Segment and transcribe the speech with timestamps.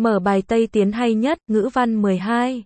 [0.00, 2.64] Mở bài Tây Tiến hay nhất, ngữ văn 12.